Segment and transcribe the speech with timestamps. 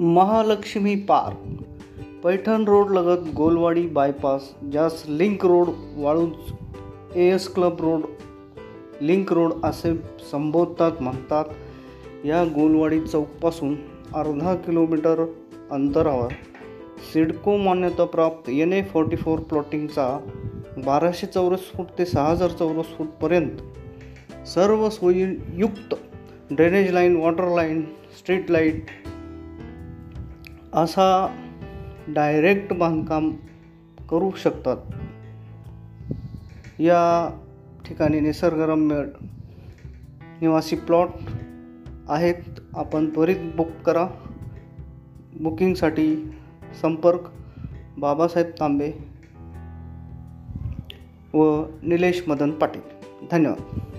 [0.00, 1.42] Mahalakshmi park.
[2.22, 8.02] Paithan road लगत Golwadi bypass ज्यास link road Waluj A S club road
[9.02, 9.94] link road असे
[10.30, 11.44] संबोधतात म्हणतात.
[12.24, 13.74] या गोलवाडी चौकपासून
[14.14, 15.24] अर्धा किलोमीटर
[15.70, 16.32] अंतरावर
[17.12, 20.08] सिडको मान्यताप्राप्त एन ए फॉर्टी फोर प्लॉटिंगचा
[20.86, 25.94] बाराशे चौरस फूट ते सहा हजार चौरस फूटपर्यंत सर्व सोयीयुक्त
[26.50, 27.82] drainage line water line
[28.18, 28.86] street light
[30.74, 31.36] असा
[32.08, 33.30] डायरेक्ट बांधकाम
[34.10, 34.76] करू शकतात.
[36.78, 37.30] या
[37.88, 39.02] ठिकाणी निसर्गरम्य
[40.40, 41.08] निवासी प्लॉट
[42.08, 42.34] आहेत.
[42.76, 44.08] आपण त्वरित बुक करा.
[45.40, 46.34] बुकिंगसाठी
[46.82, 47.20] संपर्क
[47.98, 48.92] बाबासाहेब तांबे
[51.34, 52.80] व निलेश मदन पाटील.
[53.30, 53.93] धन्यवाद.